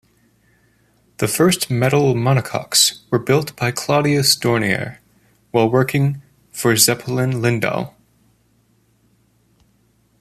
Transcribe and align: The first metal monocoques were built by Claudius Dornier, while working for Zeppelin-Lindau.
The 1.17 1.27
first 1.27 1.69
metal 1.69 2.15
monocoques 2.15 3.01
were 3.11 3.19
built 3.19 3.55
by 3.55 3.69
Claudius 3.69 4.35
Dornier, 4.35 4.97
while 5.51 5.69
working 5.69 6.23
for 6.51 6.75
Zeppelin-Lindau. 6.75 7.93